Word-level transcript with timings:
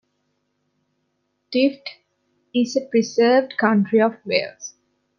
Dyfed 1.51 1.83
is 2.55 2.75
a 2.75 2.83
preserved 2.87 3.55
county 3.59 4.01
of 4.01 4.15
Wales. 4.25 4.73